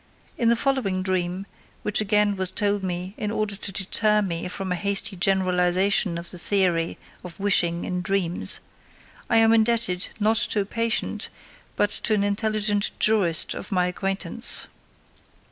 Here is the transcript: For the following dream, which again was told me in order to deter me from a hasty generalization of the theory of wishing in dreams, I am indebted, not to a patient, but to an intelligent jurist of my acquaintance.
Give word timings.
For 0.35 0.47
the 0.47 0.55
following 0.55 1.03
dream, 1.03 1.45
which 1.83 2.01
again 2.01 2.35
was 2.35 2.49
told 2.49 2.81
me 2.81 3.13
in 3.17 3.29
order 3.29 3.55
to 3.55 3.71
deter 3.71 4.23
me 4.23 4.47
from 4.47 4.71
a 4.71 4.75
hasty 4.75 5.15
generalization 5.15 6.17
of 6.17 6.31
the 6.31 6.39
theory 6.39 6.97
of 7.23 7.39
wishing 7.39 7.85
in 7.85 8.01
dreams, 8.01 8.61
I 9.29 9.37
am 9.37 9.53
indebted, 9.53 10.09
not 10.19 10.37
to 10.37 10.61
a 10.61 10.65
patient, 10.65 11.29
but 11.75 11.91
to 11.91 12.15
an 12.15 12.23
intelligent 12.23 12.89
jurist 12.97 13.53
of 13.53 13.71
my 13.71 13.85
acquaintance. 13.85 14.65